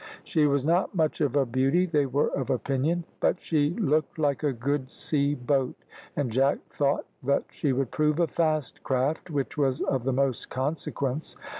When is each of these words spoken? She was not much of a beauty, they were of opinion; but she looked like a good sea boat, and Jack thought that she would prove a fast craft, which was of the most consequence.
She 0.23 0.47
was 0.47 0.65
not 0.65 0.95
much 0.95 1.21
of 1.21 1.35
a 1.35 1.45
beauty, 1.45 1.85
they 1.85 2.07
were 2.07 2.29
of 2.29 2.49
opinion; 2.49 3.03
but 3.19 3.39
she 3.39 3.69
looked 3.75 4.17
like 4.17 4.41
a 4.41 4.51
good 4.51 4.89
sea 4.89 5.35
boat, 5.35 5.75
and 6.15 6.31
Jack 6.31 6.57
thought 6.71 7.05
that 7.21 7.43
she 7.51 7.71
would 7.71 7.91
prove 7.91 8.19
a 8.19 8.25
fast 8.25 8.81
craft, 8.81 9.29
which 9.29 9.59
was 9.59 9.79
of 9.79 10.03
the 10.03 10.11
most 10.11 10.49
consequence. 10.49 11.35